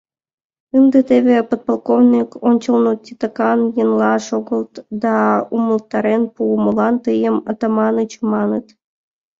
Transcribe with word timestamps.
Ынде 0.77 0.99
теве 1.09 1.35
подполковник 1.49 2.29
ончылно 2.47 2.91
титакан 3.03 3.59
еҥла 3.81 4.13
шогылт 4.27 4.73
да 5.03 5.15
умылтарен 5.55 6.23
пу: 6.33 6.43
молан 6.63 6.95
тыйым 7.05 7.35
Атаманыч 7.51 8.11
маныт...» 8.31 8.65